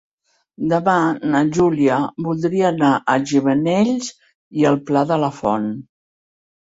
Demà 0.69 0.95
na 1.33 1.41
Júlia 1.57 1.99
voldria 2.27 2.65
anar 2.71 2.91
a 3.13 3.17
Gimenells 3.33 4.09
i 4.63 4.67
el 4.71 4.83
Pla 4.89 5.05
de 5.13 5.21
la 5.25 5.31
Font. 5.43 5.69